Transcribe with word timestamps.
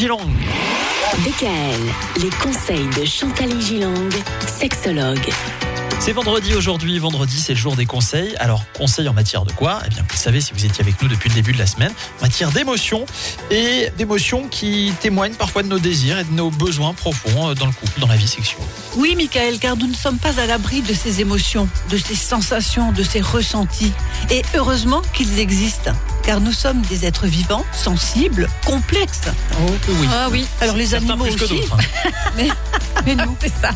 Gilang. 0.00 0.30
DKL, 1.24 2.22
les 2.22 2.30
conseils 2.40 2.86
de 3.00 3.04
Chantal 3.04 3.60
Gilang, 3.60 4.08
sexologue. 4.46 5.28
C'est 5.98 6.12
vendredi 6.12 6.54
aujourd'hui. 6.54 7.00
Vendredi, 7.00 7.40
c'est 7.40 7.54
le 7.54 7.58
jour 7.58 7.74
des 7.74 7.84
conseils. 7.84 8.36
Alors, 8.36 8.62
conseils 8.74 9.08
en 9.08 9.12
matière 9.12 9.44
de 9.44 9.50
quoi? 9.50 9.80
Eh 9.84 9.88
bien, 9.88 10.02
vous 10.02 10.14
le 10.14 10.16
savez 10.16 10.40
si 10.40 10.52
vous 10.52 10.64
étiez 10.64 10.82
avec 10.84 11.02
nous 11.02 11.08
depuis 11.08 11.28
le 11.30 11.34
début 11.34 11.50
de 11.50 11.58
la 11.58 11.66
semaine, 11.66 11.90
en 12.20 12.22
matière 12.22 12.52
d'émotions 12.52 13.06
et 13.50 13.90
d'émotions 13.98 14.46
qui 14.46 14.92
témoignent 15.00 15.34
parfois 15.34 15.64
de 15.64 15.68
nos 15.68 15.80
désirs 15.80 16.20
et 16.20 16.24
de 16.24 16.32
nos 16.32 16.50
besoins 16.50 16.94
profonds 16.94 17.48
euh, 17.48 17.54
dans 17.54 17.66
le 17.66 17.72
couple, 17.72 17.98
dans 17.98 18.06
la 18.06 18.16
vie 18.16 18.28
sexuelle. 18.28 18.62
Oui, 18.94 19.16
Michael, 19.16 19.58
car 19.58 19.76
nous 19.76 19.88
ne 19.88 19.96
sommes 19.96 20.18
pas 20.18 20.38
à 20.38 20.46
l'abri 20.46 20.80
de 20.80 20.94
ces 20.94 21.20
émotions, 21.20 21.68
de 21.90 21.98
ces 21.98 22.14
sensations, 22.14 22.92
de 22.92 23.02
ces 23.02 23.20
ressentis. 23.20 23.92
Et 24.30 24.42
heureusement 24.54 25.02
qu'ils 25.12 25.40
existent, 25.40 25.90
car 26.28 26.42
nous 26.42 26.52
sommes 26.52 26.82
des 26.82 27.06
êtres 27.06 27.26
vivants, 27.26 27.64
sensibles, 27.72 28.50
complexes. 28.66 29.30
Oh, 29.62 29.72
oui. 29.88 30.08
Ah 30.12 30.28
oui. 30.30 30.46
Alors 30.60 30.76
les 30.76 30.88
Certains 30.88 31.14
animaux 31.14 31.24
plus 31.24 31.42
aussi, 31.42 31.62
hein. 31.72 32.10
mais, 32.36 32.48
mais 33.06 33.14
nous, 33.14 33.34
c'est 33.40 33.48
ça. 33.62 33.70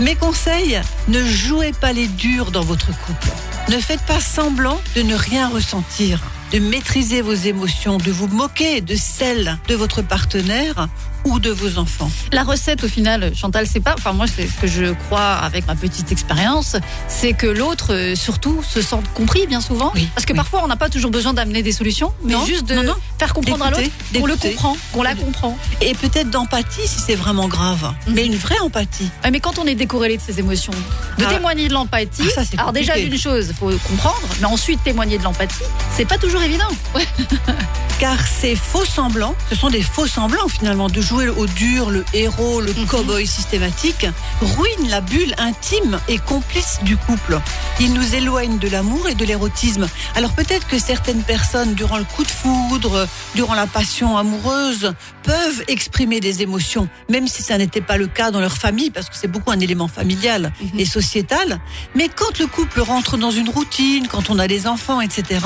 Mes 0.00 0.14
conseils, 0.14 0.80
ne 1.08 1.20
jouez 1.24 1.72
pas 1.72 1.92
les 1.92 2.06
durs 2.06 2.52
dans 2.52 2.60
votre 2.60 2.96
couple. 2.96 3.30
Ne 3.70 3.80
faites 3.80 4.02
pas 4.02 4.20
semblant 4.20 4.80
de 4.94 5.02
ne 5.02 5.16
rien 5.16 5.48
ressentir, 5.48 6.20
de 6.52 6.58
maîtriser 6.58 7.22
vos 7.22 7.34
émotions, 7.34 7.98
de 7.98 8.10
vous 8.10 8.26
moquer 8.28 8.80
de 8.80 8.94
celles 8.96 9.58
de 9.68 9.74
votre 9.74 10.02
partenaire 10.02 10.88
ou 11.24 11.38
de 11.38 11.50
vos 11.50 11.78
enfants. 11.78 12.10
La 12.32 12.44
recette, 12.44 12.82
au 12.82 12.88
final, 12.88 13.32
Chantal, 13.36 13.66
c'est 13.66 13.80
pas. 13.80 13.94
Enfin, 13.98 14.12
moi, 14.12 14.24
c'est 14.26 14.46
ce 14.46 14.54
que 14.60 14.66
je 14.66 14.92
crois 14.94 15.34
avec 15.34 15.66
ma 15.66 15.74
petite 15.74 16.10
expérience, 16.12 16.76
c'est 17.08 17.34
que 17.34 17.46
l'autre, 17.46 17.92
euh, 17.92 18.14
surtout, 18.14 18.62
se 18.62 18.80
sente 18.80 19.04
compris 19.12 19.46
bien 19.46 19.60
souvent. 19.60 19.92
Oui, 19.94 20.08
Parce 20.14 20.24
que 20.24 20.32
oui. 20.32 20.38
parfois, 20.38 20.62
on 20.64 20.66
n'a 20.66 20.76
pas 20.76 20.88
toujours 20.88 21.10
besoin 21.10 21.34
d'amener 21.34 21.62
des 21.62 21.72
solutions, 21.72 22.12
mais 22.24 22.32
Non, 22.32 22.46
juste 22.46 22.64
de 22.64 22.74
non, 22.74 22.82
non. 22.84 22.94
faire 23.18 23.34
comprendre 23.34 23.66
à 23.66 23.70
l'autre 23.70 23.82
qu'on 24.14 24.24
le 24.26 24.36
comprend, 24.36 24.76
qu'on 24.92 25.02
la 25.02 25.14
comprend. 25.14 25.58
Et 25.82 25.92
peut-être 25.94 26.30
d'empathie 26.30 26.86
si 26.88 27.00
c'est 27.00 27.16
vraiment 27.16 27.48
grave, 27.48 27.92
Mhm. 28.06 28.14
mais 28.14 28.24
une 28.26 28.36
vraie 28.36 28.58
empathie. 28.60 29.10
Ouais, 29.22 29.30
Mais 29.30 29.40
quand 29.40 29.58
on 29.58 29.66
est 29.66 29.74
décorrélé 29.74 30.16
de 30.16 30.22
ses 30.22 30.38
émotions, 30.40 30.72
de 31.18 31.24
Ah. 31.28 31.34
témoigner 31.34 31.68
de 31.68 31.74
l'empathie. 31.74 32.22
Ah, 32.36 32.44
ça, 32.44 32.50
alors 32.56 32.72
déjà 32.72 32.98
d'une 32.98 33.18
chose, 33.18 33.52
faut 33.60 33.70
comprendre, 33.86 34.20
mais 34.40 34.46
ensuite 34.46 34.82
témoigner 34.82 35.18
de 35.18 35.22
l'empathie, 35.24 35.64
c'est 35.94 36.06
pas 36.06 36.16
toujours 36.18 36.39
évident. 36.42 36.68
Car 37.98 38.18
ces 38.26 38.56
faux 38.56 38.84
semblants, 38.86 39.34
ce 39.50 39.54
sont 39.54 39.68
des 39.68 39.82
faux 39.82 40.06
semblants 40.06 40.48
finalement, 40.48 40.88
de 40.88 41.00
jouer 41.02 41.28
au 41.28 41.46
dur, 41.46 41.90
le 41.90 42.04
héros, 42.14 42.60
le 42.62 42.72
Mhm. 42.72 42.86
cow-boy 42.86 43.26
systématique, 43.26 44.06
ruinent 44.40 44.88
la 44.88 45.00
bulle 45.02 45.34
intime 45.38 46.00
et 46.08 46.18
complice 46.18 46.78
du 46.82 46.96
couple. 46.96 47.38
Ils 47.82 47.94
nous 47.94 48.14
éloignent 48.14 48.58
de 48.58 48.68
l'amour 48.68 49.08
et 49.08 49.14
de 49.14 49.24
l'érotisme. 49.24 49.88
Alors 50.14 50.32
peut-être 50.34 50.66
que 50.66 50.78
certaines 50.78 51.22
personnes, 51.22 51.72
durant 51.72 51.96
le 51.96 52.04
coup 52.04 52.24
de 52.24 52.30
foudre, 52.30 53.08
durant 53.34 53.54
la 53.54 53.66
passion 53.66 54.18
amoureuse, 54.18 54.92
peuvent 55.22 55.64
exprimer 55.66 56.20
des 56.20 56.42
émotions, 56.42 56.88
même 57.08 57.26
si 57.26 57.42
ça 57.42 57.56
n'était 57.56 57.80
pas 57.80 57.96
le 57.96 58.06
cas 58.06 58.30
dans 58.30 58.40
leur 58.40 58.58
famille, 58.58 58.90
parce 58.90 59.08
que 59.08 59.16
c'est 59.16 59.28
beaucoup 59.28 59.50
un 59.50 59.60
élément 59.60 59.88
familial 59.88 60.52
Mhm. 60.60 60.78
et 60.80 60.84
sociétal. 60.84 61.58
Mais 61.94 62.10
quand 62.14 62.38
le 62.38 62.46
couple 62.46 62.80
rentre 62.82 63.16
dans 63.16 63.30
une 63.30 63.48
routine, 63.48 64.08
quand 64.08 64.28
on 64.28 64.38
a 64.38 64.46
des 64.46 64.66
enfants, 64.66 65.00
etc., 65.00 65.40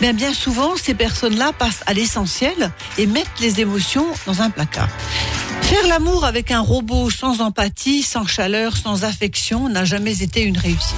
bien, 0.00 0.14
bien 0.14 0.32
souvent, 0.32 0.76
ces 0.82 0.94
personnes-là 0.94 1.52
passent 1.52 1.82
à 1.86 1.92
l'essentiel 1.92 2.72
et 2.96 3.06
mettent 3.06 3.38
les 3.40 3.60
émotions 3.60 4.06
dans 4.26 4.40
un 4.40 4.48
placard. 4.48 4.88
Faire 5.60 5.86
l'amour 5.88 6.24
avec 6.24 6.52
un 6.52 6.60
robot 6.60 7.10
sans 7.10 7.40
empathie, 7.42 8.02
sans 8.02 8.24
chaleur, 8.26 8.76
sans 8.78 9.04
affection 9.04 9.68
n'a 9.68 9.84
jamais 9.84 10.22
été 10.22 10.40
une 10.42 10.56
réussite. 10.56 10.94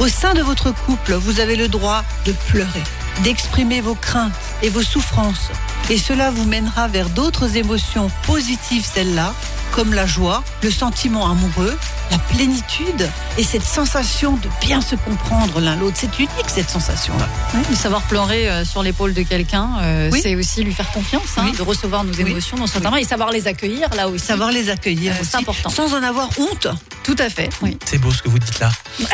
Au 0.00 0.08
sein 0.08 0.32
de 0.32 0.40
votre 0.40 0.70
couple, 0.72 1.12
vous 1.12 1.40
avez 1.40 1.56
le 1.56 1.68
droit 1.68 2.04
de 2.24 2.32
pleurer, 2.48 2.82
d'exprimer 3.22 3.80
vos 3.80 3.94
craintes 3.94 4.32
et 4.62 4.68
vos 4.68 4.82
souffrances. 4.82 5.50
Et 5.90 5.98
cela 5.98 6.30
vous 6.30 6.44
mènera 6.44 6.88
vers 6.88 7.08
d'autres 7.10 7.56
émotions 7.56 8.10
positives, 8.26 8.84
celles-là, 8.94 9.34
comme 9.72 9.92
la 9.94 10.06
joie, 10.06 10.42
le 10.62 10.70
sentiment 10.70 11.30
amoureux, 11.30 11.76
la 12.10 12.18
plénitude 12.18 13.08
et 13.38 13.44
cette 13.44 13.64
sensation 13.64 14.36
de 14.36 14.48
bien 14.60 14.80
se 14.80 14.96
comprendre 14.96 15.60
l'un 15.60 15.76
l'autre. 15.76 15.96
C'est 15.98 16.18
unique 16.18 16.30
cette 16.48 16.68
sensation-là. 16.70 17.28
De 17.70 17.74
savoir 17.76 18.02
pleurer 18.02 18.48
euh, 18.50 18.64
sur 18.64 18.82
l'épaule 18.82 19.14
de 19.14 19.22
quelqu'un, 19.22 19.70
euh, 19.82 20.10
Oui. 20.12 20.20
c'est 20.22 20.34
aussi 20.34 20.64
lui 20.64 20.74
faire 20.74 20.90
confiance, 20.90 21.22
hein, 21.36 21.42
Oui. 21.46 21.56
de 21.56 21.62
recevoir 21.62 22.02
nos 22.02 22.12
Oui. 22.14 22.30
émotions, 22.30 22.56
nos 22.56 22.66
sentiments, 22.66 22.96
et 22.96 23.04
savoir 23.04 23.30
les 23.30 23.46
accueillir 23.46 23.88
là 23.94 24.08
aussi. 24.08 24.26
Savoir 24.26 24.50
les 24.50 24.70
accueillir 24.70 25.12
Euh, 25.12 25.24
c'est 25.28 25.36
important. 25.36 25.70
sans 25.70 25.94
en 25.94 26.02
avoir 26.02 26.28
honte. 26.38 26.66
Tout 27.04 27.16
à 27.18 27.30
fait. 27.30 27.48
Oui. 27.62 27.78
C'est 27.84 27.98
beau 27.98 28.10
ce 28.10 28.22
que 28.22 28.28
vous 28.28 28.38
dites 28.40 28.58
là. 28.58 28.70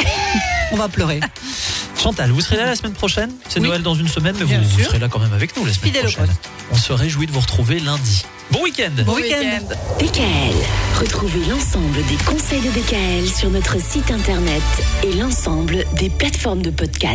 On 0.73 0.77
va 0.77 0.89
pleurer. 0.89 1.21
Chantal, 2.03 2.31
vous 2.31 2.41
serez 2.41 2.57
là 2.57 2.67
la 2.67 2.77
semaine 2.77 2.93
prochaine? 2.93 3.31
C'est 3.49 3.61
Oui. 3.61 3.69
Noël 3.69 3.83
dans 3.83 3.95
une 3.95 4.09
semaine, 4.09 4.37
mais 4.39 4.45
vous, 4.45 4.81
serez 4.85 4.99
là 4.99 5.09
quand 5.09 5.19
même 5.19 5.33
avec 5.33 5.57
nous 5.57 5.65
la 5.65 5.73
semaine 5.73 5.93
Fidèle 5.93 6.03
prochaine. 6.13 6.35
On 6.71 6.77
se 6.77 6.93
réjouit 6.93 7.27
de 7.27 7.33
vous 7.33 7.41
retrouver 7.41 7.81
lundi. 7.81 8.25
Bon 8.53 8.63
week-end 8.63 8.91
Bon 8.99 9.05
Bon 9.05 9.15
week-end. 9.17 9.39
week-end. 9.41 9.75
DKL, 9.99 11.01
retrouvez 11.01 11.45
l'ensemble 11.47 11.97
des 12.07 12.17
conseils 12.25 12.61
de 12.61 12.71
DKL 12.71 13.29
sur 13.29 13.51
notre 13.51 13.81
site 13.81 14.11
internet 14.11 14.63
et 15.03 15.13
l'ensemble 15.15 15.85
des 15.99 16.11
plateformes 16.11 16.63
de 16.63 16.71
podcast. 16.71 17.15